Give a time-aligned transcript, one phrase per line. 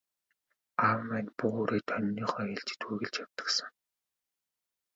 [0.85, 3.71] Аав маань буу үүрээд хониныхоо ээлжид үргэлж явдаг сан.